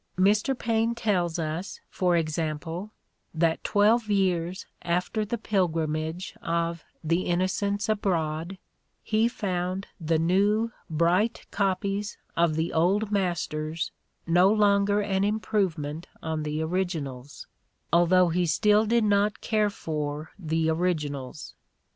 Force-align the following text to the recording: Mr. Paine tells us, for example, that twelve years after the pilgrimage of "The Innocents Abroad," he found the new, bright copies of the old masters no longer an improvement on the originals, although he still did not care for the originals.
Mr. 0.17 0.57
Paine 0.57 0.95
tells 0.95 1.37
us, 1.37 1.79
for 1.87 2.17
example, 2.17 2.91
that 3.35 3.63
twelve 3.63 4.09
years 4.09 4.65
after 4.81 5.23
the 5.23 5.37
pilgrimage 5.37 6.35
of 6.41 6.83
"The 7.03 7.25
Innocents 7.27 7.87
Abroad," 7.87 8.57
he 9.03 9.27
found 9.27 9.85
the 9.99 10.17
new, 10.17 10.71
bright 10.89 11.45
copies 11.51 12.17
of 12.35 12.55
the 12.55 12.73
old 12.73 13.11
masters 13.11 13.91
no 14.25 14.51
longer 14.51 15.01
an 15.03 15.23
improvement 15.23 16.07
on 16.23 16.41
the 16.41 16.63
originals, 16.63 17.45
although 17.93 18.29
he 18.29 18.47
still 18.47 18.87
did 18.87 19.03
not 19.03 19.39
care 19.39 19.69
for 19.69 20.31
the 20.39 20.67
originals. 20.71 21.53